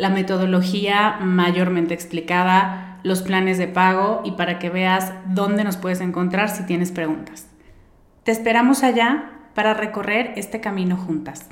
[0.00, 6.00] la metodología mayormente explicada, los planes de pago y para que veas dónde nos puedes
[6.00, 7.48] encontrar si tienes preguntas.
[8.24, 11.50] Te esperamos allá para recorrer este camino juntas.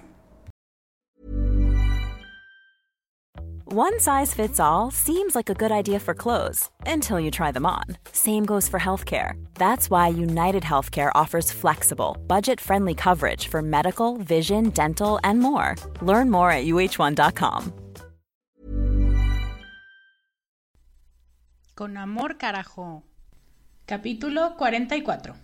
[3.70, 7.66] One size fits all seems like a good idea for clothes until you try them
[7.66, 7.84] on.
[8.12, 9.32] Same goes for healthcare.
[9.56, 15.76] That's why United Healthcare offers flexible, budget friendly coverage for medical, vision, dental, and more.
[16.00, 17.88] Learn more at uh1.com.
[21.79, 23.05] Con amor, carajo.
[23.87, 25.37] Capítulo 44.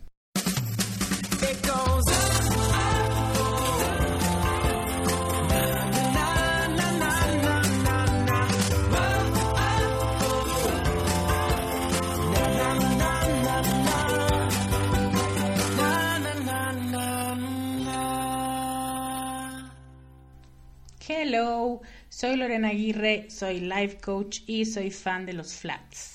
[21.06, 26.13] Hello, soy Lorena Aguirre, soy life coach y soy fan de los flats.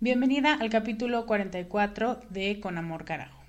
[0.00, 3.42] Bienvenida al capítulo 44 de Con Amor Carajo.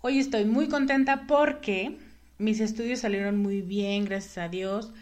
[0.00, 1.98] Hoy estoy muy contenta porque
[2.38, 4.94] mis estudios salieron muy bien, gracias a Dios.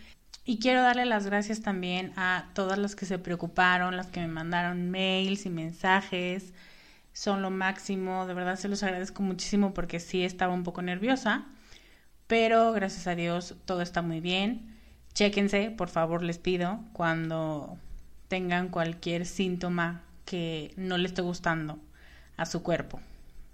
[0.44, 4.26] Y quiero darle las gracias también a todas las que se preocuparon, las que me
[4.26, 6.52] mandaron mails y mensajes.
[7.12, 11.46] Son lo máximo, de verdad se los agradezco muchísimo porque sí estaba un poco nerviosa,
[12.26, 14.74] pero gracias a Dios todo está muy bien.
[15.14, 17.78] Chéquense, por favor les pido, cuando
[18.26, 21.78] tengan cualquier síntoma que no le esté gustando
[22.36, 23.00] a su cuerpo,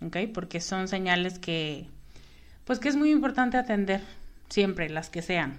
[0.04, 0.16] ¿ok?
[0.34, 1.86] Porque son señales que,
[2.64, 4.00] pues que es muy importante atender
[4.48, 5.54] siempre, las que sean.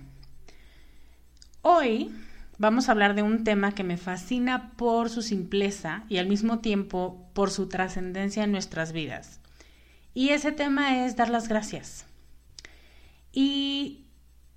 [1.62, 2.12] Hoy
[2.58, 6.60] vamos a hablar de un tema que me fascina por su simpleza y al mismo
[6.60, 9.40] tiempo por su trascendencia en nuestras vidas.
[10.14, 12.06] Y ese tema es dar las gracias.
[13.32, 14.06] Y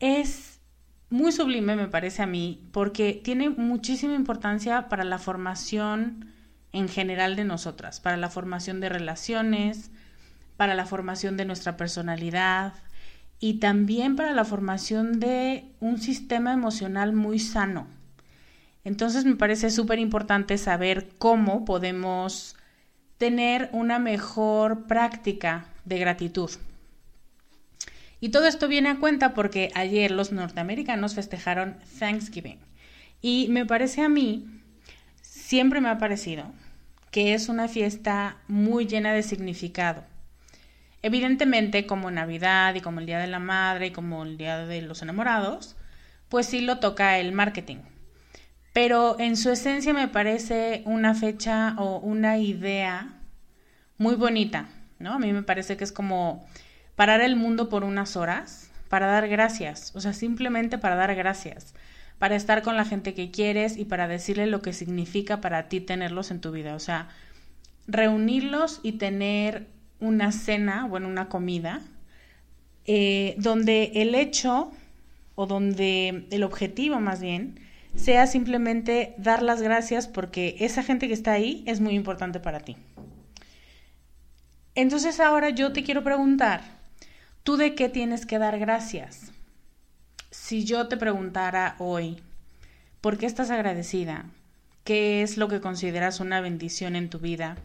[0.00, 0.60] es
[1.08, 6.32] muy sublime, me parece a mí, porque tiene muchísima importancia para la formación
[6.76, 9.90] en general de nosotras, para la formación de relaciones,
[10.58, 12.74] para la formación de nuestra personalidad
[13.40, 17.86] y también para la formación de un sistema emocional muy sano.
[18.84, 22.56] Entonces me parece súper importante saber cómo podemos
[23.16, 26.50] tener una mejor práctica de gratitud.
[28.20, 32.58] Y todo esto viene a cuenta porque ayer los norteamericanos festejaron Thanksgiving.
[33.22, 34.46] Y me parece a mí,
[35.22, 36.52] siempre me ha parecido,
[37.16, 40.04] que es una fiesta muy llena de significado.
[41.00, 44.82] Evidentemente, como Navidad y como el Día de la Madre y como el Día de
[44.82, 45.76] los Enamorados,
[46.28, 47.78] pues sí lo toca el marketing.
[48.74, 53.14] Pero en su esencia me parece una fecha o una idea
[53.96, 54.68] muy bonita,
[54.98, 55.14] ¿no?
[55.14, 56.46] A mí me parece que es como
[56.96, 61.72] parar el mundo por unas horas para dar gracias, o sea, simplemente para dar gracias
[62.18, 65.80] para estar con la gente que quieres y para decirle lo que significa para ti
[65.80, 66.74] tenerlos en tu vida.
[66.74, 67.08] O sea,
[67.86, 69.66] reunirlos y tener
[70.00, 71.82] una cena, bueno, una comida,
[72.84, 74.70] eh, donde el hecho
[75.34, 77.60] o donde el objetivo más bien
[77.94, 82.60] sea simplemente dar las gracias porque esa gente que está ahí es muy importante para
[82.60, 82.76] ti.
[84.74, 86.62] Entonces ahora yo te quiero preguntar,
[87.42, 89.32] ¿tú de qué tienes que dar gracias?
[90.36, 92.22] Si yo te preguntara hoy,
[93.00, 94.26] ¿por qué estás agradecida?
[94.84, 97.56] ¿Qué es lo que consideras una bendición en tu vida?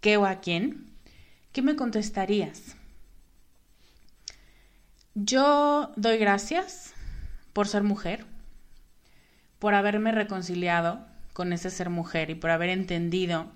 [0.00, 0.86] qué o a quién,
[1.52, 2.76] ¿qué me contestarías?
[5.14, 6.94] Yo doy gracias
[7.52, 8.24] por ser mujer,
[9.58, 13.50] por haberme reconciliado con ese ser mujer y por haber entendido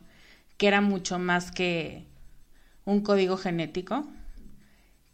[0.56, 2.04] que era mucho más que
[2.84, 4.08] un código genético,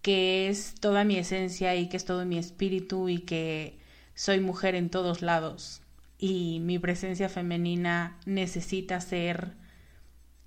[0.06, 3.80] que es toda mi esencia y que es todo mi espíritu y que
[4.14, 5.82] soy mujer en todos lados
[6.16, 9.54] y mi presencia femenina necesita ser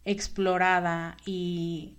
[0.05, 1.97] explorada y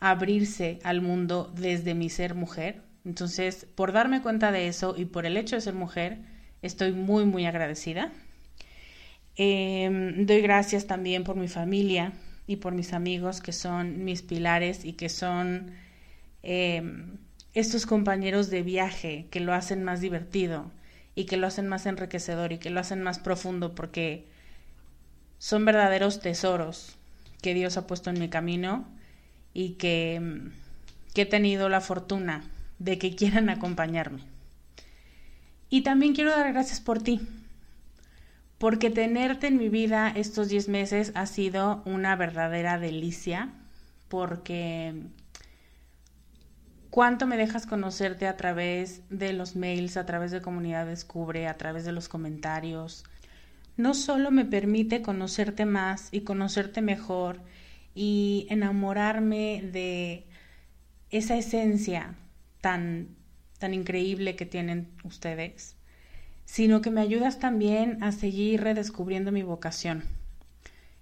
[0.00, 2.82] abrirse al mundo desde mi ser mujer.
[3.04, 6.18] Entonces, por darme cuenta de eso y por el hecho de ser mujer,
[6.62, 8.12] estoy muy, muy agradecida.
[9.36, 12.12] Em, doy gracias también por mi familia
[12.48, 15.70] y por mis amigos que son mis pilares y que son
[16.42, 17.18] em,
[17.54, 20.70] estos compañeros de viaje que lo hacen más divertido
[21.14, 24.26] y que lo hacen más enriquecedor y que lo hacen más profundo porque
[25.38, 26.96] son verdaderos tesoros
[27.42, 28.86] que Dios ha puesto en mi camino
[29.54, 30.50] y que,
[31.14, 32.44] que he tenido la fortuna
[32.78, 34.20] de que quieran acompañarme.
[35.70, 37.20] Y también quiero dar gracias por ti,
[38.58, 43.50] porque tenerte en mi vida estos 10 meses ha sido una verdadera delicia,
[44.08, 44.94] porque
[46.90, 51.56] cuánto me dejas conocerte a través de los mails, a través de Comunidad Descubre, a
[51.56, 53.04] través de los comentarios.
[53.76, 57.40] No solo me permite conocerte más y conocerte mejor
[57.94, 60.26] y enamorarme de
[61.10, 62.14] esa esencia
[62.60, 63.08] tan,
[63.58, 65.76] tan increíble que tienen ustedes,
[66.44, 70.04] sino que me ayudas también a seguir redescubriendo mi vocación.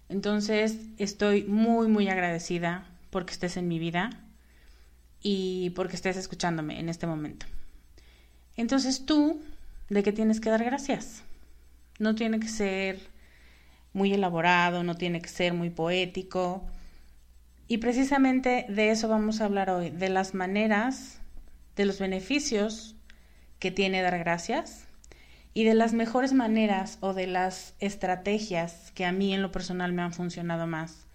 [0.09, 4.26] Entonces estoy muy, muy agradecida porque estés en mi vida
[5.23, 7.47] y porque estés escuchándome en este momento.
[8.57, 9.41] Entonces tú,
[9.89, 11.23] ¿de qué tienes que dar gracias?
[11.99, 13.01] No tiene que ser
[13.93, 16.65] muy elaborado, no tiene que ser muy poético.
[17.69, 21.21] Y precisamente de eso vamos a hablar hoy, de las maneras
[21.77, 22.95] de los beneficios
[23.59, 24.87] que tiene dar gracias
[25.55, 29.93] y de las mejores maneras o de las estrategias que a mí en lo personal
[29.93, 31.07] me han funcionado más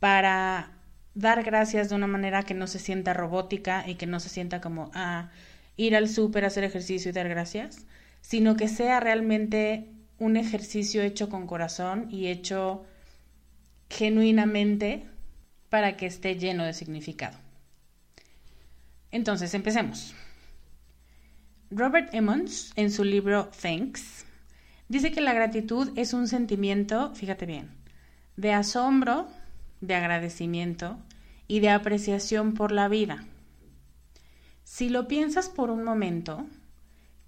[0.00, 0.73] para
[1.14, 4.60] dar gracias de una manera que no se sienta robótica y que no se sienta
[4.60, 5.30] como a ah,
[5.76, 7.86] ir al súper, hacer ejercicio y dar gracias,
[8.20, 12.84] sino que sea realmente un ejercicio hecho con corazón y hecho
[13.90, 15.06] genuinamente
[15.68, 17.36] para que esté lleno de significado.
[19.10, 20.14] Entonces, empecemos.
[21.70, 24.24] Robert Emmons, en su libro Thanks,
[24.88, 27.70] dice que la gratitud es un sentimiento, fíjate bien,
[28.36, 29.28] de asombro,
[29.86, 30.98] de agradecimiento
[31.46, 33.24] y de apreciación por la vida.
[34.64, 36.46] Si lo piensas por un momento,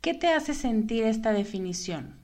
[0.01, 2.15] ¿qué te hace sentir esta definición?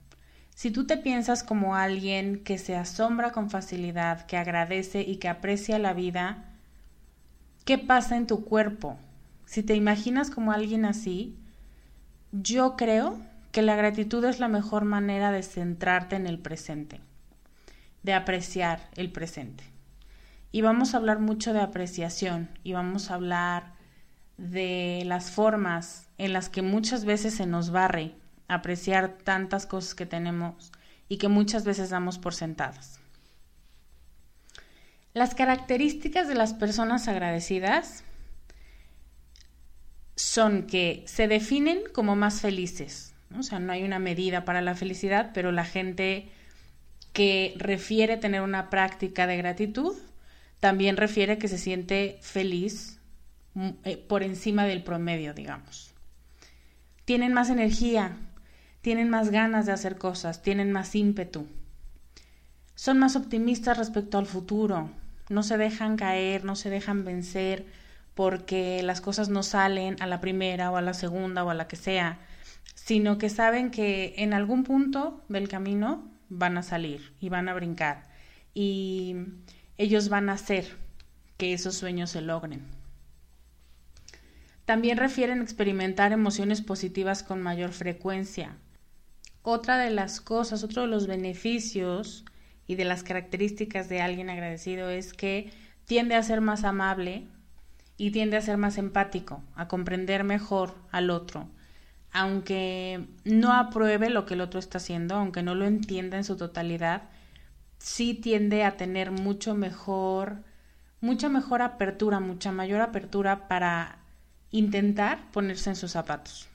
[0.54, 5.28] Si tú te piensas como alguien que se asombra con facilidad, que agradece y que
[5.28, 6.44] aprecia la vida,
[7.64, 8.98] ¿qué pasa en tu cuerpo?
[9.46, 11.36] Si te imaginas como alguien así,
[12.32, 13.20] yo creo
[13.50, 17.00] que la gratitud es la mejor manera de centrarte en el presente,
[18.02, 19.71] de apreciar el presente.
[20.52, 23.72] Y vamos a hablar mucho de apreciación y vamos a hablar
[24.36, 28.14] de las formas en las que muchas veces se nos barre
[28.48, 30.70] apreciar tantas cosas que tenemos
[31.08, 33.00] y que muchas veces damos por sentadas.
[35.14, 38.04] Las características de las personas agradecidas
[40.16, 43.14] son que se definen como más felices.
[43.38, 46.30] O sea, no hay una medida para la felicidad, pero la gente
[47.12, 49.94] que refiere tener una práctica de gratitud
[50.62, 53.00] también refiere que se siente feliz
[53.54, 55.92] mm, eh, por encima del promedio, digamos.
[57.04, 58.12] Tienen más energía,
[58.80, 61.48] tienen más ganas de hacer cosas, tienen más ímpetu.
[62.76, 64.88] Son más optimistas respecto al futuro,
[65.28, 67.66] no se dejan caer, no se dejan vencer
[68.14, 71.66] porque las cosas no salen a la primera o a la segunda o a la
[71.66, 72.20] que sea,
[72.76, 77.54] sino que saben que en algún punto del camino van a salir y van a
[77.54, 78.04] brincar
[78.54, 79.16] y
[79.78, 80.76] ellos van a hacer
[81.36, 82.62] que esos sueños se logren.
[84.64, 88.56] También refieren experimentar emociones positivas con mayor frecuencia.
[89.42, 92.24] Otra de las cosas, otro de los beneficios
[92.66, 95.52] y de las características de alguien agradecido es que
[95.84, 97.26] tiende a ser más amable,
[98.02, 101.48] y tiende a ser más empático, a comprender mejor al otro.
[102.10, 106.36] Aunque no apruebe lo que el otro está haciendo, aunque no lo entienda en su
[106.36, 107.02] totalidad,
[107.82, 110.44] sí tiende a tener mucho mejor,
[111.00, 113.98] mucha mejor apertura, mucha mayor apertura para
[114.52, 116.48] intentar ponerse en sus zapatos.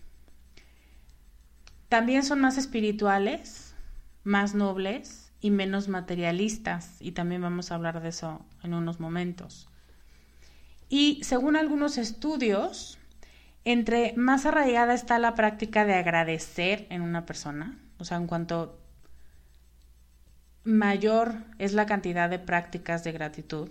[1.89, 3.75] También son más espirituales,
[4.24, 9.67] más nobles y menos materialistas, y también vamos a hablar de eso en unos momentos.
[10.88, 12.98] Y según algunos estudios,
[13.65, 18.79] entre más arraigada está la práctica de agradecer en una persona, o sea, en cuanto
[20.67, 23.69] mayor es la cantidad de prácticas de gratitud,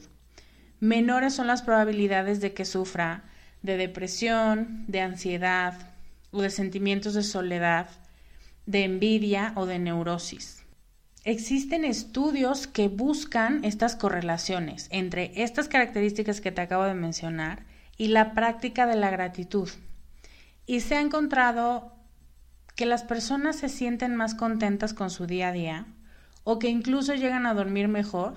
[0.80, 3.24] menores son las probabilidades de que sufra
[3.60, 5.74] de depresión, de ansiedad
[6.30, 7.90] o de sentimientos de soledad,
[8.64, 10.64] de envidia o de neurosis.
[11.24, 17.66] Existen estudios que buscan estas correlaciones entre estas características que te acabo de mencionar
[17.98, 19.68] y la práctica de la gratitud.
[20.64, 21.92] Y se ha encontrado
[22.74, 25.86] que las personas se sienten más contentas con su día a día
[26.48, 28.34] o que incluso llegan a dormir mejor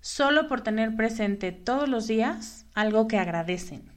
[0.00, 3.90] solo por tener presente todos los días algo que agradecen,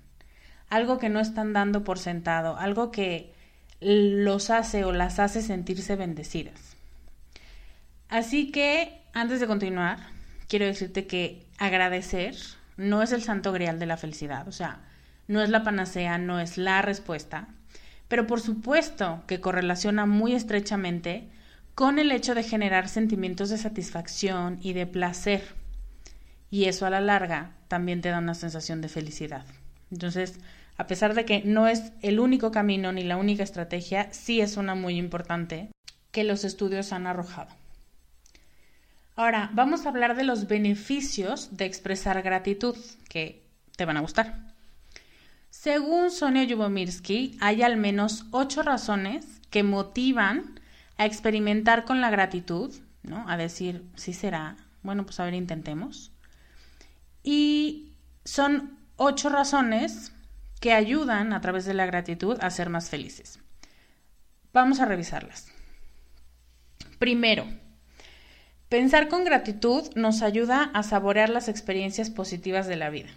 [0.69, 3.31] algo que no están dando por sentado, algo que
[3.79, 6.75] los hace o las hace sentirse bendecidas.
[8.09, 9.99] Así que, antes de continuar,
[10.47, 12.35] quiero decirte que agradecer
[12.75, 14.79] no es el santo grial de la felicidad, o sea,
[15.27, 17.49] no es la panacea, no es la respuesta,
[18.07, 21.29] pero por supuesto que correlaciona muy estrechamente
[21.75, 25.55] con el hecho de generar sentimientos de satisfacción y de placer.
[26.49, 29.45] Y eso a la larga también te da una sensación de felicidad.
[29.91, 30.39] Entonces,
[30.77, 34.57] a pesar de que no es el único camino ni la única estrategia, sí es
[34.57, 35.69] una muy importante
[36.11, 37.49] que los estudios han arrojado.
[39.15, 42.75] Ahora, vamos a hablar de los beneficios de expresar gratitud,
[43.09, 43.43] que
[43.75, 44.53] te van a gustar.
[45.51, 50.59] Según Sonia Yubomirsky, hay al menos ocho razones que motivan
[51.03, 53.27] a experimentar con la gratitud, ¿no?
[53.29, 56.11] A decir, sí será, bueno, pues a ver, intentemos.
[57.23, 57.93] Y
[58.25, 60.11] son ocho razones
[60.59, 63.39] que ayudan a través de la gratitud a ser más felices.
[64.53, 65.47] Vamos a revisarlas.
[66.99, 67.45] Primero,
[68.73, 73.09] Pensar con gratitud nos ayuda a saborear las experiencias positivas de la vida.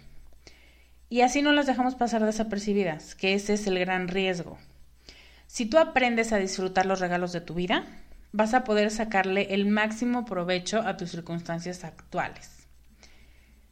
[1.09, 4.59] Y así no las dejamos pasar desapercibidas, que ese es el gran riesgo.
[5.47, 7.85] Si tú aprendes a disfrutar los regalos de tu vida,
[8.31, 12.67] vas a poder sacarle el máximo provecho a tus circunstancias actuales.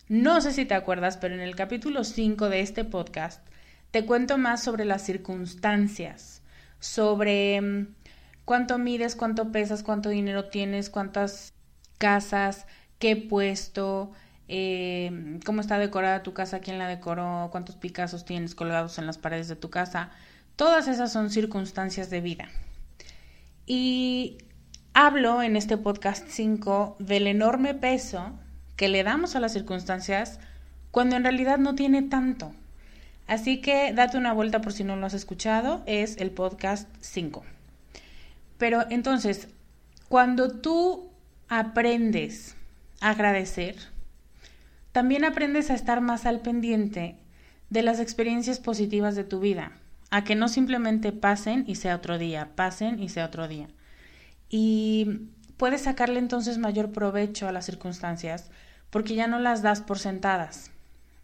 [0.08, 3.46] No sé si te acuerdas, pero en el capítulo 5 de este podcast
[3.92, 6.42] te cuento más sobre las circunstancias,
[6.80, 7.96] sobre mm,
[8.46, 11.54] cuánto mides, cuánto pesas, cuánto dinero tienes, cuántas
[11.98, 12.68] casas,
[13.00, 14.12] qué puesto,
[14.48, 19.18] eh, cómo está decorada tu casa, quién la decoró, cuántos Picassos tienes colgados en las
[19.18, 20.12] paredes de tu casa.
[20.56, 22.48] Todas esas son circunstancias de vida.
[23.66, 24.38] Y
[24.94, 28.32] hablo en este podcast 5 del enorme peso
[28.78, 30.40] que le damos a las circunstancias
[30.92, 32.54] cuando en realidad no tiene tanto.
[33.28, 37.44] Así que date una vuelta por si no lo has escuchado, es el podcast 5.
[38.58, 39.50] Pero entonces,
[40.08, 41.10] cuando tú
[41.50, 42.56] aprendes
[43.02, 43.76] a agradecer,
[44.94, 47.18] también aprendes a estar más al pendiente
[47.70, 49.74] de las experiencias positivas de tu vida,
[50.16, 53.68] a que no simplemente pasen y sea otro día, pasen y sea otro día.
[54.50, 58.50] Y puedes sacarle entonces mayor provecho a las circunstancias
[58.90, 60.72] porque ya no las das por sentadas.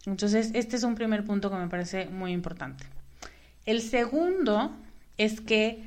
[0.06, 2.84] Entonces, este es un primer punto que me parece muy importante.
[3.66, 4.76] El segundo
[5.18, 5.84] es que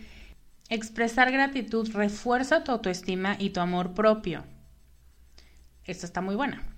[0.70, 4.44] Expresar gratitud refuerza tu autoestima y tu amor propio.
[5.84, 6.74] Esta está muy buena.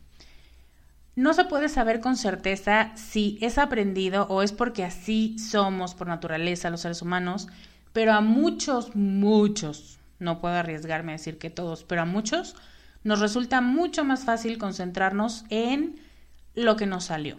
[1.17, 6.07] No se puede saber con certeza si es aprendido o es porque así somos por
[6.07, 7.49] naturaleza los seres humanos,
[7.93, 12.55] pero a muchos, muchos, no puedo arriesgarme a decir que todos, pero a muchos
[13.03, 15.99] nos resulta mucho más fácil concentrarnos en
[16.55, 17.39] lo que nos salió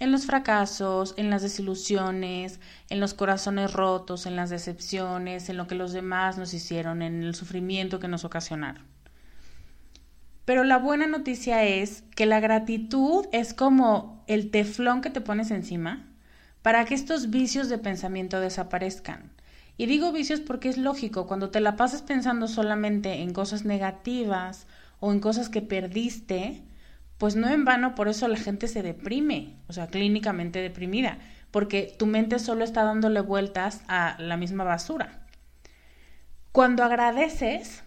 [0.00, 5.66] en los fracasos, en las desilusiones, en los corazones rotos, en las decepciones, en lo
[5.66, 8.89] que los demás nos hicieron, en el sufrimiento que nos ocasionaron.
[10.44, 15.50] Pero la buena noticia es que la gratitud es como el teflón que te pones
[15.50, 16.06] encima
[16.62, 19.32] para que estos vicios de pensamiento desaparezcan.
[19.76, 24.66] Y digo vicios porque es lógico, cuando te la pasas pensando solamente en cosas negativas
[24.98, 26.62] o en cosas que perdiste,
[27.16, 31.18] pues no en vano por eso la gente se deprime, o sea, clínicamente deprimida,
[31.50, 35.26] porque tu mente solo está dándole vueltas a la misma basura.
[36.52, 37.82] Cuando agradeces,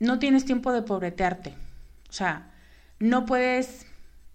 [0.00, 1.54] no tienes tiempo de pobretearte.
[2.08, 2.50] O sea,
[2.98, 3.86] no puedes,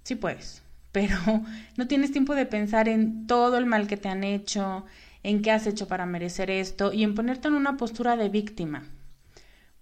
[0.03, 0.61] sí puedes,
[0.91, 1.17] pero
[1.77, 4.85] no tienes tiempo de pensar en todo el mal que te han hecho,
[5.23, 8.83] en qué has hecho para merecer esto y en ponerte en una postura de víctima.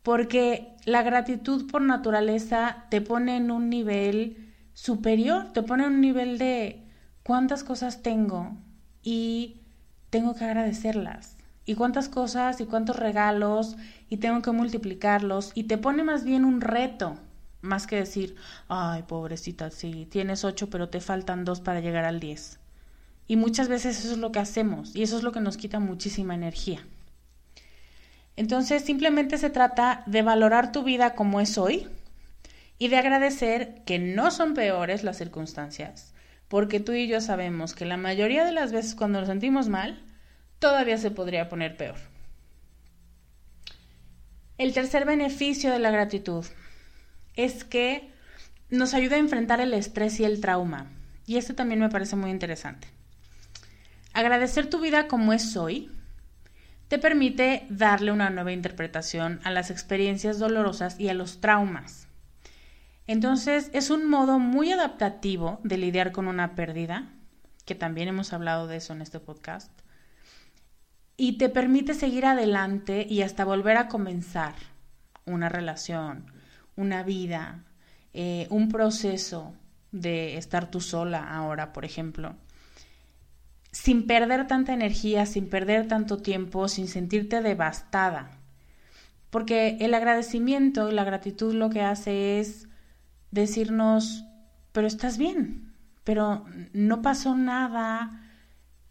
[0.03, 6.01] Porque la gratitud por naturaleza te pone en un nivel superior, te pone en un
[6.01, 6.83] nivel de
[7.23, 8.55] cuántas cosas tengo
[9.03, 9.57] y
[10.09, 11.35] tengo que agradecerlas.
[11.65, 13.75] y cuántas cosas y cuántos regalos
[14.09, 17.19] y tengo que multiplicarlos y te pone más bien un reto,
[17.61, 18.35] más que decir,
[18.67, 22.59] ay, pobrecita, sí, tienes ocho pero te faltan dos para llegar al diez.
[23.27, 25.79] Y muchas veces eso es lo que hacemos y eso es lo que nos quita
[25.79, 26.85] muchísima energía.
[28.35, 31.87] Entonces simplemente se trata de valorar tu vida como es hoy
[32.77, 36.13] y de agradecer que no son peores las circunstancias,
[36.47, 40.01] porque tú y yo sabemos que la mayoría de las veces cuando nos sentimos mal,
[40.59, 41.97] todavía se podría poner peor.
[44.57, 46.45] El tercer beneficio de la gratitud
[47.45, 48.11] es que
[48.69, 50.87] nos ayuda a enfrentar el estrés y el trauma.
[51.25, 52.87] Y esto también me parece muy interesante.
[54.13, 55.91] Agradecer tu vida como es hoy
[56.89, 62.07] te permite darle una nueva interpretación a las experiencias dolorosas y a los traumas.
[63.05, 67.09] Entonces es un modo muy adaptativo de lidiar con una pérdida,
[67.65, 69.71] que también hemos hablado de eso en este podcast,
[71.15, 74.55] y te permite seguir adelante y hasta volver a comenzar
[75.25, 76.38] una relación,
[76.79, 77.63] una vida,
[78.13, 79.53] eh, un proceso
[79.91, 82.35] de estar tú sola ahora, por ejemplo
[83.71, 88.31] sin perder tanta energía, sin perder tanto tiempo, sin sentirte devastada.
[89.29, 92.67] Porque el agradecimiento y la gratitud lo que hace es
[93.31, 94.25] decirnos,
[94.71, 98.23] pero estás bien, pero no pasó nada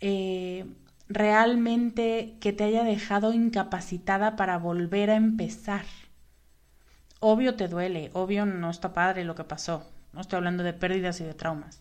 [0.00, 0.64] eh,
[1.08, 5.84] realmente que te haya dejado incapacitada para volver a empezar.
[7.20, 11.20] Obvio te duele, obvio no está padre lo que pasó, no estoy hablando de pérdidas
[11.20, 11.80] y de traumas.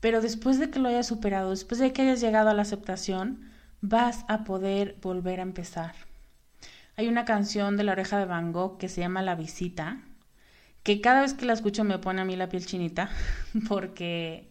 [0.00, 3.50] Pero después de que lo hayas superado, después de que hayas llegado a la aceptación,
[3.82, 5.94] vas a poder volver a empezar.
[6.96, 10.00] Hay una canción de la oreja de Van Gogh que se llama La visita,
[10.82, 13.10] que cada vez que la escucho me pone a mí la piel chinita,
[13.68, 14.50] porque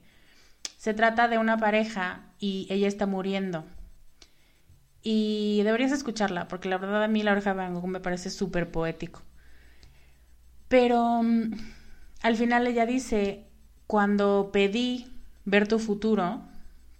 [0.77, 3.65] se trata de una pareja y ella está muriendo.
[5.03, 8.29] Y deberías escucharla, porque la verdad a mí la oreja de Van Gogh me parece
[8.29, 9.23] súper poético.
[10.71, 11.51] Pero mm,
[12.21, 13.45] al final ella dice,
[13.87, 15.11] cuando pedí
[15.43, 16.43] ver tu futuro,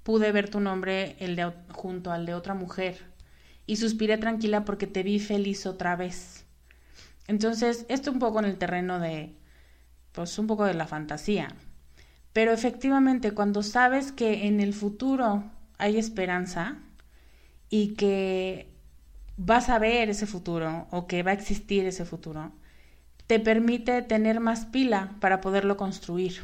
[0.03, 2.99] pude ver tu nombre el de, junto al de otra mujer
[3.65, 6.43] y suspiré tranquila porque te vi feliz otra vez.
[7.27, 9.34] Entonces, esto un poco en el terreno de,
[10.12, 11.47] pues un poco de la fantasía.
[12.34, 15.45] Pero efectivamente, cuando sabes que en el futuro
[15.77, 16.79] hay esperanza
[17.69, 18.67] y que
[19.38, 22.51] vas a ver ese futuro o que va a existir ese futuro,
[23.32, 26.44] te permite tener más pila para poderlo construir.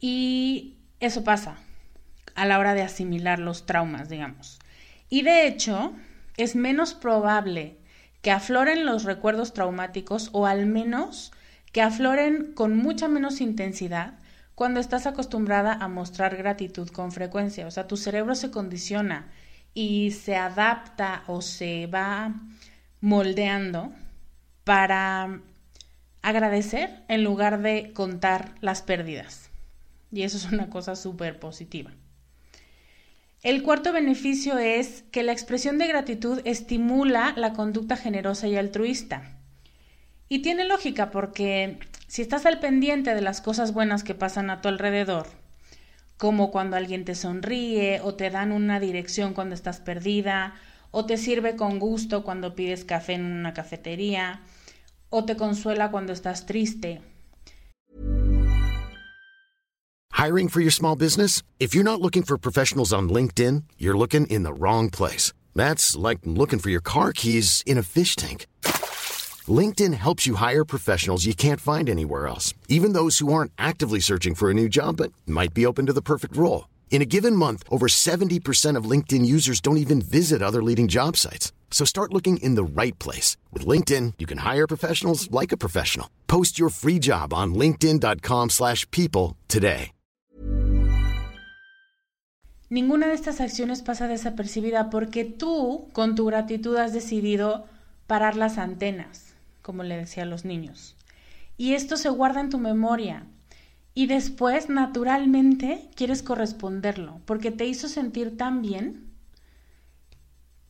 [0.00, 1.58] Y eso pasa
[2.34, 4.58] a la hora de asimilar los traumas, digamos.
[5.10, 5.92] Y de hecho,
[6.38, 7.76] es menos probable
[8.22, 11.30] que afloren los recuerdos traumáticos o al menos
[11.70, 14.14] que afloren con mucha menos intensidad
[14.54, 17.66] cuando estás acostumbrada a mostrar gratitud con frecuencia.
[17.66, 19.30] O sea, tu cerebro se condiciona
[19.74, 22.32] y se adapta o se va
[23.02, 23.92] moldeando
[24.64, 25.40] para
[26.22, 29.50] agradecer en lugar de contar las pérdidas.
[30.10, 31.92] Y eso es una cosa súper positiva.
[33.42, 39.36] El cuarto beneficio es que la expresión de gratitud estimula la conducta generosa y altruista.
[40.30, 44.62] Y tiene lógica porque si estás al pendiente de las cosas buenas que pasan a
[44.62, 45.26] tu alrededor,
[46.16, 50.54] como cuando alguien te sonríe o te dan una dirección cuando estás perdida,
[50.94, 54.42] o te sirve con gusto cuando pides café en una cafetería,
[55.10, 57.00] o te consuela cuando estás triste,
[60.12, 61.42] Hiring for your small business?
[61.58, 65.32] If you're not looking for professionals on LinkedIn, you're looking in the wrong place.
[65.56, 68.46] That's like looking for your car keys in a fish tank.
[69.46, 74.00] LinkedIn helps you hire professionals you can't find anywhere else, even those who aren't actively
[74.00, 76.68] searching for a new job but might be open to the perfect role.
[76.94, 81.16] In a given month, over 70% of LinkedIn users don't even visit other leading job
[81.16, 81.50] sites.
[81.68, 83.36] So start looking in the right place.
[83.52, 86.06] With LinkedIn, you can hire professionals like a professional.
[86.28, 89.90] Post your free job on linkedin.com slash people today.
[92.70, 97.66] Ninguna de estas acciones pasa desapercibida porque tú, con tu gratitud, has decidido
[98.06, 100.94] parar las antenas, como le decía a los niños.
[101.56, 103.26] Y esto se guarda en tu memoria.
[103.94, 109.04] Y después, naturalmente, quieres corresponderlo, porque te hizo sentir tan bien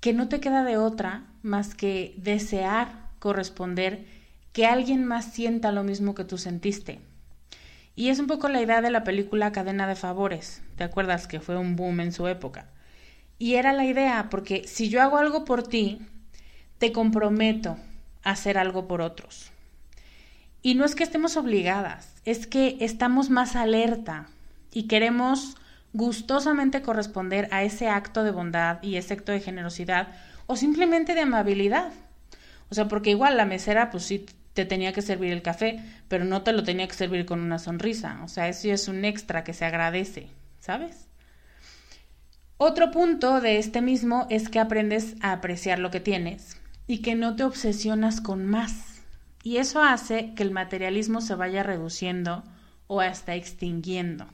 [0.00, 4.04] que no te queda de otra más que desear corresponder
[4.52, 7.00] que alguien más sienta lo mismo que tú sentiste.
[7.96, 10.62] Y es un poco la idea de la película Cadena de Favores.
[10.76, 12.66] ¿Te acuerdas que fue un boom en su época?
[13.38, 16.00] Y era la idea, porque si yo hago algo por ti,
[16.76, 17.78] te comprometo
[18.22, 19.53] a hacer algo por otros.
[20.64, 24.28] Y no es que estemos obligadas, es que estamos más alerta
[24.72, 25.58] y queremos
[25.92, 30.08] gustosamente corresponder a ese acto de bondad y ese acto de generosidad
[30.46, 31.92] o simplemente de amabilidad.
[32.70, 34.24] O sea, porque igual la mesera pues sí
[34.54, 37.58] te tenía que servir el café, pero no te lo tenía que servir con una
[37.58, 38.22] sonrisa.
[38.24, 40.28] O sea, eso es un extra que se agradece,
[40.60, 41.08] ¿sabes?
[42.56, 47.16] Otro punto de este mismo es que aprendes a apreciar lo que tienes y que
[47.16, 48.93] no te obsesionas con más.
[49.44, 52.42] Y eso hace que el materialismo se vaya reduciendo
[52.86, 54.26] o hasta extinguiendo.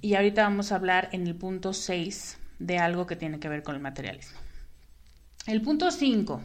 [0.00, 3.62] Y ahorita vamos a hablar en el punto 6 de algo que tiene que ver
[3.62, 4.40] con el materialismo.
[5.46, 6.42] El punto 5.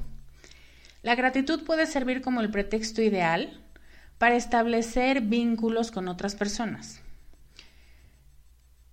[1.02, 3.60] La gratitud puede servir como el pretexto ideal
[4.20, 7.02] para establecer vínculos con otras personas.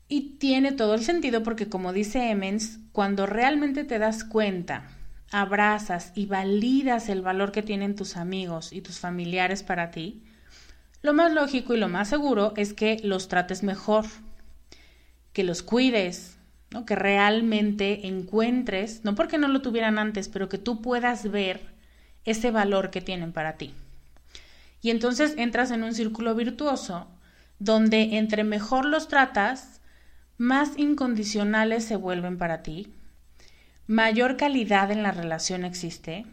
[0.09, 4.96] Y tiene todo el sentido porque, como dice Emmons, cuando realmente te das cuenta,
[5.31, 10.23] abrazas y validas el valor que tienen tus amigos y tus familiares para ti,
[11.03, 14.07] lo más lógico y lo más seguro es que los trates mejor,
[15.33, 16.37] que los cuides,
[16.71, 16.85] ¿no?
[16.85, 21.61] que realmente encuentres, no porque no lo tuvieran antes, pero que tú puedas ver
[22.25, 23.73] ese valor que tienen para ti.
[24.83, 27.07] Y entonces entras en un círculo virtuoso
[27.59, 29.81] donde entre mejor los tratas,
[30.39, 32.93] más incondicionales se vuelven para ti,
[33.87, 36.27] mayor calidad en la relación existe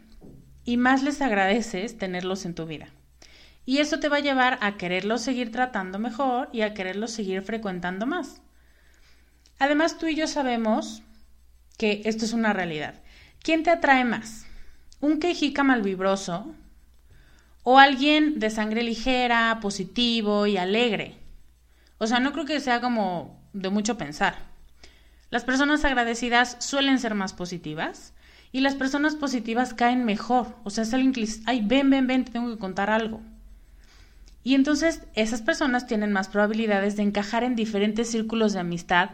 [0.64, 2.88] y más les agradeces tenerlos en tu vida.
[3.66, 7.42] Y eso te va a llevar a quererlos seguir tratando mejor y a quererlos seguir
[7.42, 8.42] frecuentando más.
[9.58, 11.02] Además, tú y yo sabemos
[11.78, 12.94] que esto es una realidad.
[13.42, 14.46] ¿Quién te atrae más?
[15.00, 16.54] ¿Un quejica malvibroso
[17.62, 21.16] o alguien de sangre ligera, positivo y alegre?
[21.98, 24.53] O sea, no creo que sea como de mucho pensar.
[25.34, 28.12] Las personas agradecidas suelen ser más positivas
[28.52, 30.54] y las personas positivas caen mejor.
[30.62, 33.20] O sea, es alguien que ay, ven, ven, ven, te tengo que contar algo.
[34.44, 39.10] Y entonces esas personas tienen más probabilidades de encajar en diferentes círculos de amistad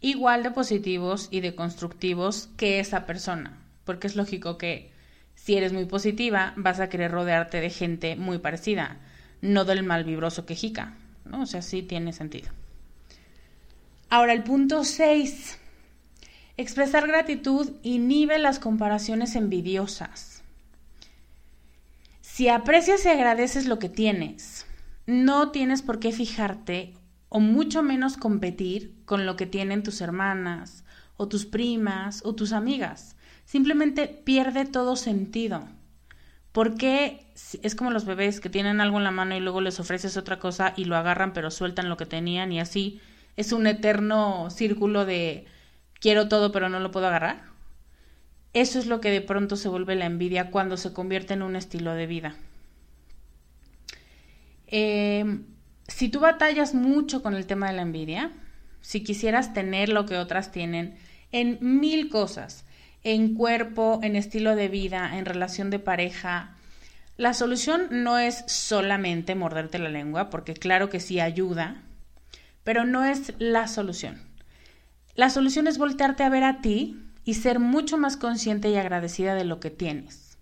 [0.00, 3.56] igual de positivos y de constructivos que esa persona.
[3.84, 4.90] Porque es lógico que
[5.36, 8.96] si eres muy positiva, vas a querer rodearte de gente muy parecida,
[9.40, 11.42] no del mal vibroso quejica, ¿no?
[11.42, 12.50] O sea, sí tiene sentido.
[14.14, 15.58] Ahora, el punto 6.
[16.56, 20.44] Expresar gratitud inhibe las comparaciones envidiosas.
[22.20, 24.68] Si aprecias y agradeces lo que tienes,
[25.06, 26.94] no tienes por qué fijarte
[27.28, 30.84] o mucho menos competir con lo que tienen tus hermanas
[31.16, 33.16] o tus primas o tus amigas.
[33.44, 35.66] Simplemente pierde todo sentido.
[36.52, 40.16] Porque es como los bebés que tienen algo en la mano y luego les ofreces
[40.16, 43.00] otra cosa y lo agarran pero sueltan lo que tenían y así
[43.36, 45.46] es un eterno círculo de
[46.00, 47.42] quiero todo pero no lo puedo agarrar.
[48.52, 51.56] Eso es lo que de pronto se vuelve la envidia cuando se convierte en un
[51.56, 52.36] estilo de vida.
[54.68, 55.40] Eh,
[55.88, 58.32] si tú batallas mucho con el tema de la envidia,
[58.80, 60.96] si quisieras tener lo que otras tienen
[61.32, 62.64] en mil cosas,
[63.02, 66.56] en cuerpo, en estilo de vida, en relación de pareja,
[67.16, 71.82] la solución no es solamente morderte la lengua, porque claro que sí ayuda,
[72.64, 74.20] pero no es la solución.
[75.14, 79.34] La solución es voltearte a ver a ti y ser mucho más consciente y agradecida
[79.34, 80.38] de lo que tienes.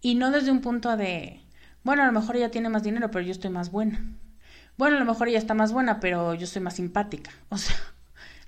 [0.00, 1.40] Y no desde un punto de,
[1.84, 4.02] bueno, a lo mejor ella tiene más dinero, pero yo estoy más buena.
[4.78, 7.30] Bueno, a lo mejor ella está más buena, pero yo soy más simpática.
[7.50, 7.76] O sea,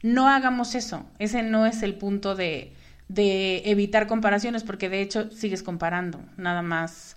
[0.03, 1.07] no hagamos eso.
[1.19, 2.75] Ese no es el punto de,
[3.09, 6.21] de evitar comparaciones, porque de hecho sigues comparando.
[6.37, 7.17] Nada más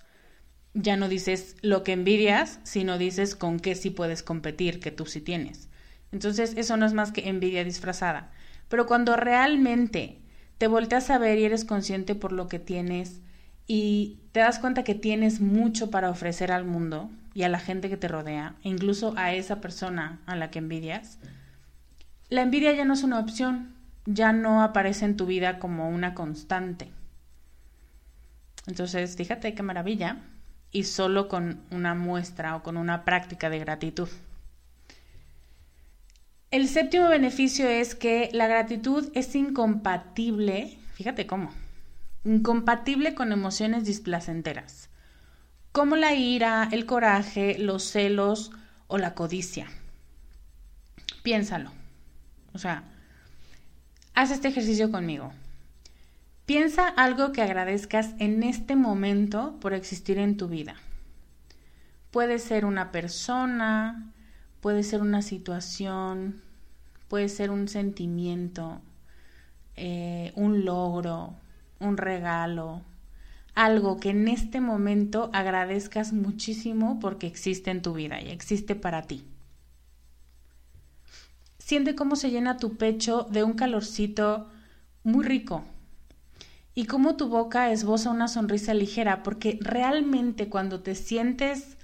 [0.80, 5.06] ya no dices lo que envidias, sino dices con qué sí puedes competir, que tú
[5.06, 5.68] sí tienes.
[6.12, 8.30] Entonces, eso no es más que envidia disfrazada.
[8.68, 10.20] Pero cuando realmente
[10.56, 13.20] te volteas a ver y eres consciente por lo que tienes
[13.66, 17.88] y te das cuenta que tienes mucho para ofrecer al mundo y a la gente
[17.88, 21.18] que te rodea, e incluso a esa persona a la que envidias,
[22.28, 23.74] la envidia ya no es una opción,
[24.06, 26.92] ya no aparece en tu vida como una constante.
[28.66, 30.18] Entonces, fíjate qué maravilla
[30.70, 34.08] y solo con una muestra o con una práctica de gratitud.
[36.50, 41.52] El séptimo beneficio es que la gratitud es incompatible, fíjate cómo,
[42.24, 44.88] incompatible con emociones displacenteras,
[45.72, 48.50] como la ira, el coraje, los celos
[48.86, 49.66] o la codicia.
[51.22, 51.70] Piénsalo.
[52.54, 52.84] O sea,
[54.14, 55.32] haz este ejercicio conmigo.
[56.48, 60.76] Piensa algo que agradezcas en este momento por existir en tu vida.
[62.10, 64.14] Puede ser una persona,
[64.62, 66.40] puede ser una situación,
[67.08, 68.80] puede ser un sentimiento,
[69.76, 71.34] eh, un logro,
[71.80, 72.80] un regalo,
[73.54, 79.02] algo que en este momento agradezcas muchísimo porque existe en tu vida y existe para
[79.02, 79.22] ti.
[81.58, 84.48] siente cómo se llena tu pecho de un calorcito
[85.04, 85.66] muy rico
[86.78, 91.76] y cómo tu boca esboza una sonrisa ligera, porque realmente cuando te sientes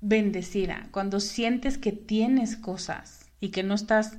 [0.00, 4.18] bendecida, cuando sientes que tienes cosas y que no estás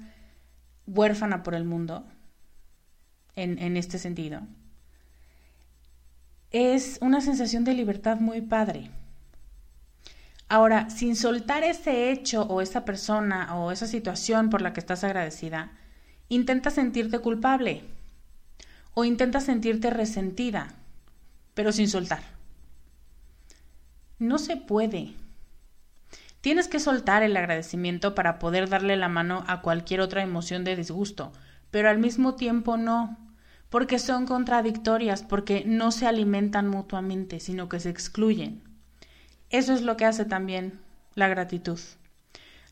[0.86, 2.06] huérfana por el mundo,
[3.36, 4.44] en, en este sentido,
[6.52, 8.92] es una sensación de libertad muy padre.
[10.48, 15.04] Ahora, sin soltar ese hecho o esa persona o esa situación por la que estás
[15.04, 15.74] agradecida,
[16.30, 17.97] intenta sentirte culpable
[19.00, 20.74] o intenta sentirte resentida,
[21.54, 22.24] pero sin soltar.
[24.18, 25.14] No se puede.
[26.42, 30.76] Tienes que soltar el agradecimiento para poder darle la mano a cualquier otra emoción de
[30.76, 31.32] disgusto,
[31.70, 33.20] pero al mismo tiempo no,
[33.70, 38.64] porque son contradictorias, porque no se alimentan mutuamente, sino que se excluyen.
[39.52, 40.80] Eso es lo que hace también
[41.14, 41.80] la gratitud.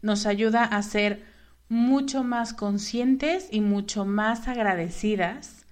[0.01, 1.23] Nos ayuda a ser
[1.69, 5.64] mucho más conscientes y mucho más agradecidas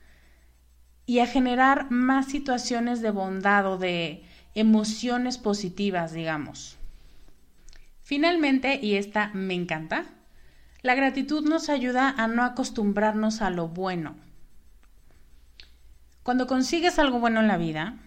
[1.06, 4.24] y a generar más situaciones de bondad o de
[4.56, 6.78] emociones positivas, digamos.
[8.02, 10.06] Finalmente, y esta me encanta,
[10.82, 14.16] la gratitud nos ayuda a no acostumbrarnos a lo bueno.
[16.24, 17.98] Cuando consigues algo bueno en la vida,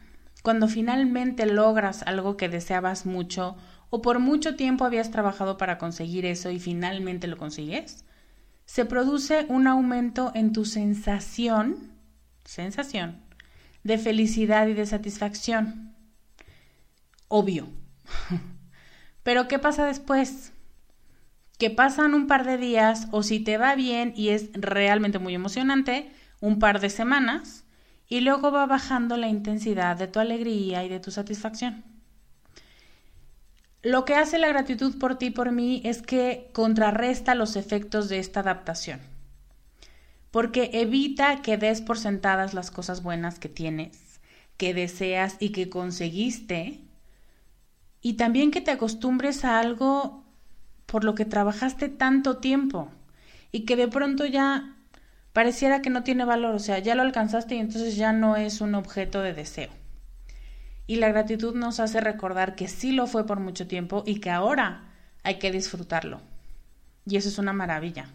[0.42, 3.56] cuando finalmente logras algo que deseabas mucho
[3.90, 8.04] o por mucho tiempo habías trabajado para conseguir eso y finalmente lo consigues,
[8.64, 11.95] se produce un aumento en tu sensación,
[12.46, 13.22] sensación,
[13.84, 15.94] de felicidad y de satisfacción.
[17.28, 17.68] Obvio.
[19.22, 20.52] Pero ¿qué pasa después?
[21.58, 25.34] Que pasan un par de días o si te va bien y es realmente muy
[25.34, 27.64] emocionante, un par de semanas
[28.08, 31.84] y luego va bajando la intensidad de tu alegría y de tu satisfacción.
[33.82, 38.08] Lo que hace la gratitud por ti y por mí es que contrarresta los efectos
[38.08, 39.00] de esta adaptación,
[40.30, 44.20] porque evita que des por sentadas las cosas buenas que tienes,
[44.56, 46.80] que deseas y que conseguiste,
[48.00, 50.24] y también que te acostumbres a algo
[50.86, 52.88] por lo que trabajaste tanto tiempo
[53.50, 54.76] y que de pronto ya
[55.32, 58.60] pareciera que no tiene valor, o sea, ya lo alcanzaste y entonces ya no es
[58.60, 59.70] un objeto de deseo.
[60.86, 64.30] Y la gratitud nos hace recordar que sí lo fue por mucho tiempo y que
[64.30, 64.84] ahora
[65.24, 66.20] hay que disfrutarlo.
[67.04, 68.06] Y eso es una maravilla.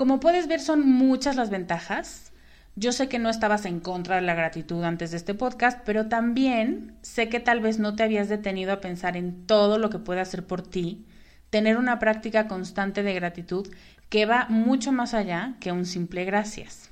[0.00, 2.32] Como puedes ver, son muchas las ventajas.
[2.74, 6.08] Yo sé que no estabas en contra de la gratitud antes de este podcast, pero
[6.08, 9.98] también sé que tal vez no te habías detenido a pensar en todo lo que
[9.98, 11.04] puede hacer por ti
[11.50, 13.68] tener una práctica constante de gratitud
[14.08, 16.88] que va mucho más allá que un simple gracias.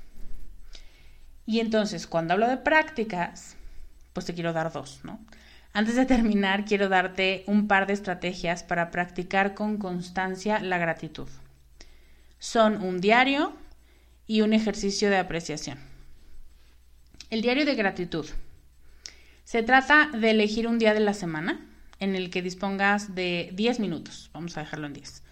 [1.47, 3.57] Y entonces, cuando hablo de prácticas,
[4.13, 5.19] pues te quiero dar dos, ¿no?
[5.73, 11.27] Antes de terminar, quiero darte un par de estrategias para practicar con constancia la gratitud.
[12.39, 13.53] Son un diario
[14.25, 15.77] y un ejercicio de apreciación.
[17.29, 18.25] El diario de gratitud.
[19.43, 21.59] Se trata de elegir un día de la semana
[21.99, 24.29] en el que dispongas de 10 minutos.
[24.33, 25.23] Vamos a dejarlo en 10.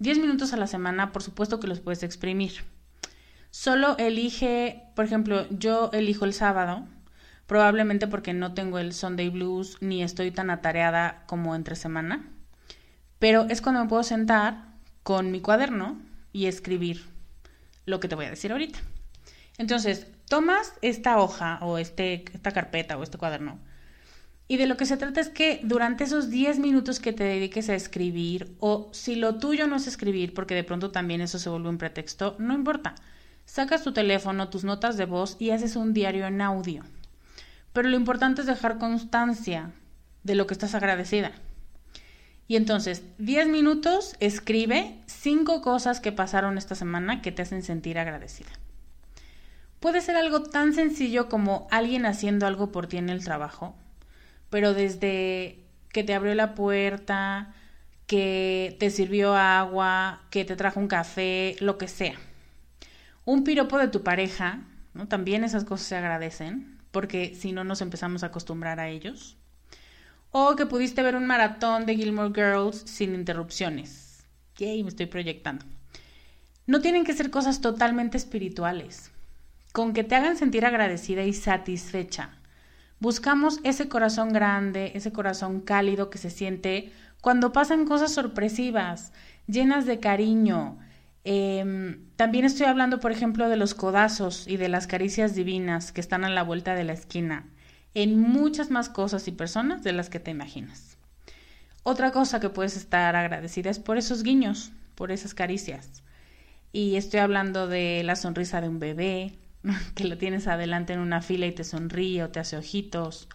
[0.00, 2.64] 10 minutos a la semana, por supuesto que los puedes exprimir.
[3.50, 6.84] Solo elige, por ejemplo, yo elijo el sábado,
[7.46, 12.28] probablemente porque no tengo el Sunday Blues ni estoy tan atareada como entre semana,
[13.20, 14.64] pero es cuando me puedo sentar
[15.04, 15.96] con mi cuaderno
[16.36, 17.04] y escribir
[17.86, 18.78] lo que te voy a decir ahorita.
[19.58, 23.58] Entonces, tomas esta hoja o este, esta carpeta o este cuaderno
[24.48, 27.68] y de lo que se trata es que durante esos 10 minutos que te dediques
[27.68, 31.50] a escribir, o si lo tuyo no es escribir, porque de pronto también eso se
[31.50, 32.94] vuelve un pretexto, no importa.
[33.44, 36.84] Sacas tu teléfono, tus notas de voz y haces un diario en audio.
[37.72, 39.72] Pero lo importante es dejar constancia
[40.22, 41.32] de lo que estás agradecida.
[42.48, 47.98] Y entonces, 10 minutos, escribe 5 cosas que pasaron esta semana que te hacen sentir
[47.98, 48.50] agradecida.
[49.80, 53.76] Puede ser algo tan sencillo como alguien haciendo algo por ti en el trabajo,
[54.48, 57.52] pero desde que te abrió la puerta,
[58.06, 62.14] que te sirvió agua, que te trajo un café, lo que sea.
[63.24, 64.60] Un piropo de tu pareja,
[64.94, 65.08] ¿no?
[65.08, 69.36] También esas cosas se agradecen, porque si no nos empezamos a acostumbrar a ellos.
[70.30, 74.24] O que pudiste ver un maratón de Gilmore Girls sin interrupciones.
[74.56, 75.64] Yay, me estoy proyectando.
[76.66, 79.12] No tienen que ser cosas totalmente espirituales.
[79.72, 82.36] Con que te hagan sentir agradecida y satisfecha
[82.98, 89.12] Buscamos ese corazón grande, ese corazón cálido que se siente cuando pasan cosas sorpresivas,
[89.46, 90.78] llenas de cariño.
[91.24, 96.00] Em, también estoy hablando, por ejemplo, de los codazos y de las caricias divinas que
[96.00, 97.44] están a la vuelta de la esquina,
[97.96, 100.98] en muchas más cosas y personas de las que te imaginas.
[101.82, 106.02] Otra cosa que puedes estar agradecida es por esos guiños, por esas caricias.
[106.74, 109.32] Y estoy hablando de la sonrisa de un bebé,
[109.94, 113.30] que lo tienes adelante en una fila y te sonríe o te hace ojitos.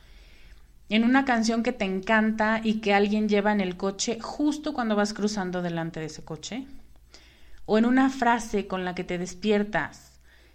[0.90, 4.96] En una canción que te encanta y que alguien lleva en el coche justo cuando
[4.96, 6.68] vas cruzando delante de ese coche.
[7.66, 10.11] O en una frase con la que te despiertas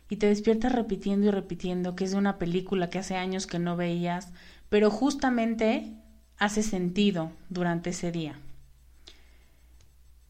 [0.08, 3.58] y te despiertas repitiendo y repitiendo que es de una película que hace años que
[3.58, 4.32] no veías,
[4.68, 5.92] pero justamente
[6.38, 8.38] hace sentido durante ese día.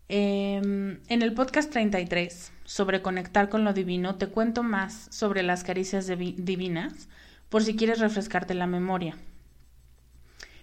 [0.08, 5.64] Em, en el podcast 33 sobre conectar con lo divino te cuento más sobre las
[5.64, 7.08] caricias divinas
[7.48, 9.16] por si quieres refrescarte la memoria.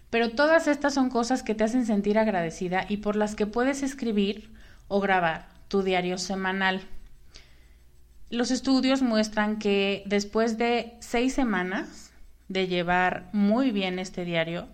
[0.09, 3.83] Pero todas estas son cosas que te hacen sentir agradecida y por las que puedes
[3.83, 4.53] escribir
[4.87, 6.81] o grabar tu diario semanal.
[8.33, 12.09] Los estudios muestran que después de seis semanas
[12.47, 14.67] de llevar muy bien este diario,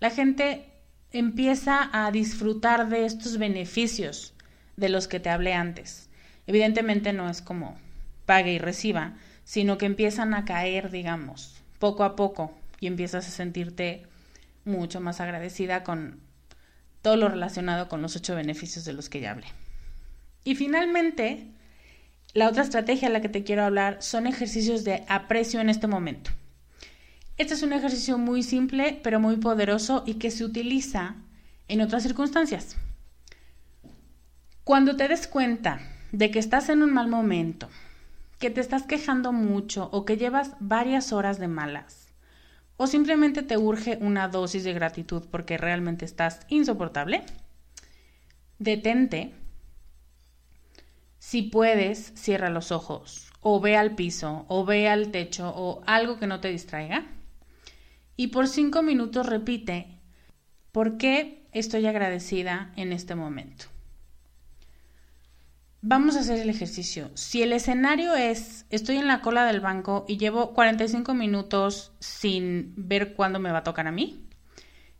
[0.00, 0.70] la gente
[1.10, 4.32] empieza a disfrutar de estos beneficios
[4.78, 6.08] de los que te hablé antes.
[6.46, 7.76] Evidentemente no es como
[8.24, 9.12] pague y reciba,
[9.44, 14.06] sino que empiezan a caer, digamos, poco a poco y empiezas a sentirte
[14.64, 16.18] mucho más agradecida con
[17.02, 19.48] todo lo relacionado con los ocho beneficios de los que ya hablé.
[20.44, 21.52] Y finalmente,
[22.34, 25.86] la otra estrategia a la que te quiero hablar son ejercicios de aprecio en este
[25.86, 26.30] momento.
[27.38, 31.16] Este es un ejercicio muy simple, pero muy poderoso y que se utiliza
[31.68, 32.76] en otras circunstancias.
[34.64, 35.80] Cuando te des cuenta
[36.12, 37.68] de que estás en un mal momento,
[38.38, 42.08] que te estás quejando mucho o que llevas varias horas de malas,
[42.76, 47.22] o simplemente te urge una dosis de gratitud porque realmente estás insoportable,
[48.58, 49.34] detente.
[51.32, 56.18] Si puedes, cierra los ojos o ve al piso o ve al techo o algo
[56.18, 57.06] que no te distraiga
[58.18, 59.98] y por cinco minutos repite,
[60.72, 63.64] ¿por qué estoy agradecida en este momento?
[65.80, 67.10] Vamos a hacer el ejercicio.
[67.14, 72.74] Si el escenario es, estoy en la cola del banco y llevo 45 minutos sin
[72.76, 74.28] ver cuándo me va a tocar a mí,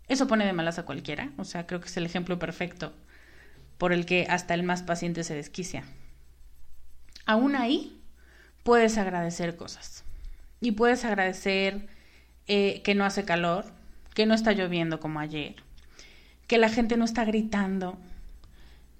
[0.09, 1.31] eso pone de malas a cualquiera.
[1.37, 2.95] O sea, creo que es el ejemplo perfecto
[3.77, 5.85] por el que hasta el más paciente se desquicia.
[7.27, 8.01] Aún ahí,
[8.63, 10.05] puedes agradecer cosas.
[10.61, 11.89] Y puedes agradecer
[12.47, 13.67] eh, que no hace calor,
[14.15, 15.57] que no está lloviendo como ayer,
[16.47, 17.99] que la gente no está gritando,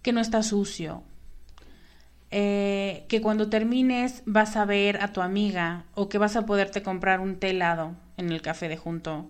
[0.03, 1.03] que no está sucio,
[2.31, 6.83] eh, que cuando termines vas a ver a tu amiga o que vas a poderte
[6.83, 9.29] comprar un té en el café de junto.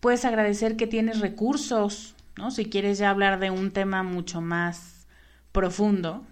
[0.00, 2.50] Puedes agradecer que tienes recursos, ¿no?
[2.50, 5.06] Si quieres ya hablar de un tema mucho más
[5.52, 6.24] profundo,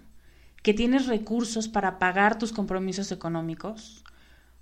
[0.67, 4.03] que tienes recursos para pagar tus compromisos económicos,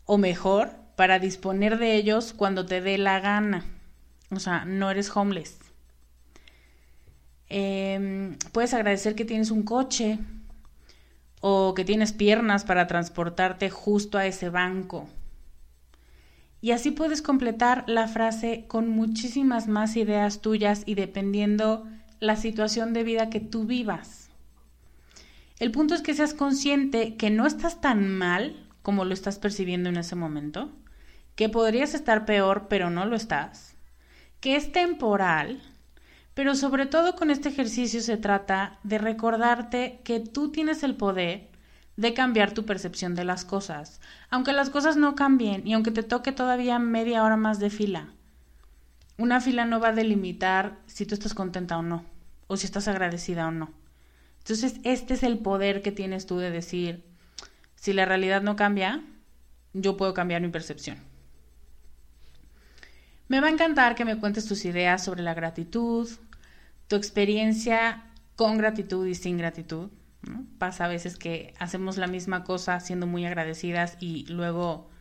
[0.04, 3.66] o mejor, para disponer de ellos cuando te dé la gana.
[4.30, 5.58] O sea, no eres homeless.
[7.50, 10.20] Em, puedes agradecer que tienes un coche
[11.42, 15.10] o que tienes piernas para transportarte justo a ese banco.
[16.62, 21.88] Y así puedes completar la frase con muchísimas más ideas tuyas y dependiendo
[22.20, 24.25] la situación de vida que tú vivas.
[25.60, 29.90] El punto es que seas consciente que no estás tan mal como lo estás percibiendo
[29.90, 30.70] en ese momento
[31.36, 33.76] que podrías estar peor pero no lo estás,
[34.40, 35.62] que es temporal,
[36.34, 41.50] pero sobre todo con este ejercicio se trata de recordarte que tú tienes el poder
[41.98, 46.04] de cambiar tu percepción de las cosas, aunque las cosas no cambien y aunque te
[46.04, 48.10] toque todavía media hora más de fila.
[49.18, 52.04] Una fila no va a delimitar si tú estás contenta o no,
[52.48, 53.85] o si estás agradecida o no.
[54.46, 57.04] Entonces, este es el poder que tienes tú de decir,
[57.74, 59.04] si la realidad no cambia,
[59.74, 61.00] yo puedo cambiar mi percepción.
[63.28, 66.08] Me va a encantar que me cuentes tus ideas sobre la gratitud,
[66.88, 68.04] tu experiencia
[68.36, 69.90] con gratitud y sin gratitud.
[70.60, 74.92] Pasa a veces que hacemos la misma cosa siendo muy agradecidas y luego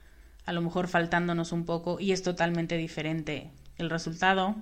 [0.47, 4.57] a lo mejor faltándonos un poco y es totalmente diferente el resultado.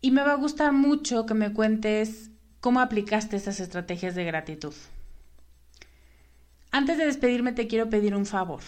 [0.00, 2.30] Y me va a gustar mucho que me cuentes
[2.64, 4.72] cómo aplicaste esas estrategias de gratitud.
[6.70, 8.62] Antes de despedirme te quiero pedir un favor.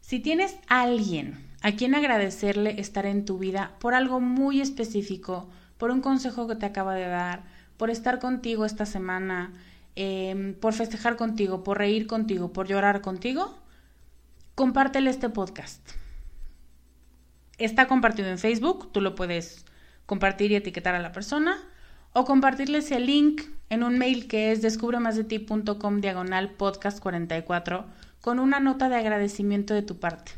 [0.00, 5.92] Si tienes alguien a quien agradecerle estar en tu vida por algo muy específico, por
[5.92, 7.44] un consejo que te acaba de dar,
[7.76, 9.52] por estar contigo esta semana,
[9.94, 13.56] em, por festejar contigo, por reír contigo, por llorar contigo,
[14.56, 15.92] compártele este podcast.
[17.56, 19.64] Está compartido en Facebook, tú lo puedes
[20.06, 21.69] compartir y etiquetar a la persona,
[22.12, 27.84] o compartirles el link en un mail que es descubremasdeti.com diagonal podcast 44
[28.20, 30.32] con una nota de agradecimiento de tu parte.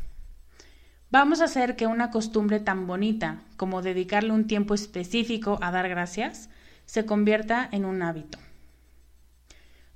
[1.11, 5.89] Vamos a hacer que una costumbre tan bonita como dedicarle un tiempo específico a dar
[5.89, 6.49] gracias
[6.87, 8.39] se convierta en un hábito.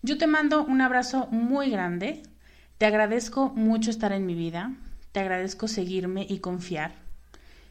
[0.03, 2.23] Yo te mando un abrazo muy grande,
[2.79, 4.73] te agradezco mucho estar en mi vida,
[5.13, 6.95] te agradezco seguirme y confiar.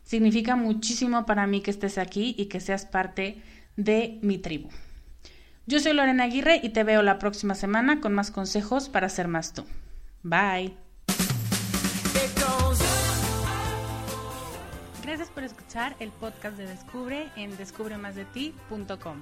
[0.04, 3.42] Significa muchísimo para mí que estés aquí y que seas parte
[3.76, 4.70] de mi tribu.
[5.66, 9.28] Yo soy Lorena Aguirre y te veo la próxima semana con más consejos para ser
[9.28, 9.66] más tú.
[10.22, 10.76] Bye.
[15.04, 19.22] Gracias por escuchar el podcast de Descubre en descubremasdeti.com.